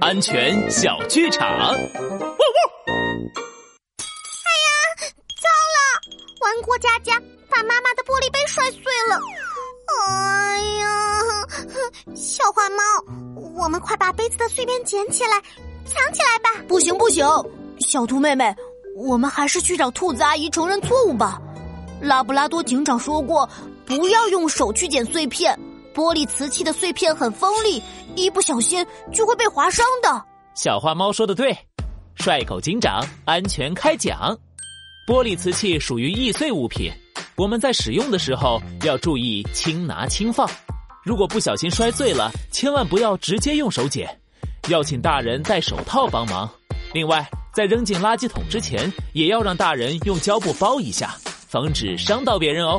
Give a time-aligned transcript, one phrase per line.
[0.00, 1.48] 安全小剧场。
[1.48, 2.58] 呜呜！
[4.44, 4.68] 哎呀，
[5.42, 5.78] 糟了！
[6.40, 7.20] 玩过家家
[7.50, 9.20] 把妈妈的玻璃杯摔碎了。
[10.08, 10.86] 哎呀，
[12.14, 12.82] 小花猫，
[13.54, 15.40] 我们快把杯子的碎片捡起来，
[15.84, 16.62] 藏起来吧。
[16.68, 17.26] 不行不行，
[17.80, 18.54] 小兔妹妹，
[18.96, 21.40] 我们还是去找兔子阿姨承认错误吧。
[22.00, 23.48] 拉布拉多警长说过，
[23.86, 25.58] 不要用手去捡碎片。
[25.96, 27.82] 玻璃瓷器的碎片很锋利，
[28.16, 30.22] 一不小心就会被划伤的。
[30.54, 31.56] 小花猫说的对，
[32.16, 34.38] 帅狗警长安全开讲。
[35.08, 36.92] 玻璃瓷器属于易碎物品，
[37.34, 40.46] 我们在使用的时候要注意轻拿轻放。
[41.02, 44.06] 如果不小心摔碎了，千万不要直接用手捡，
[44.68, 46.46] 要请大人戴手套帮忙。
[46.92, 51.16] 另外，在扔进垃圾桶之前，也要让大人用胶布包一下，
[51.48, 52.78] 防止伤到别人哦。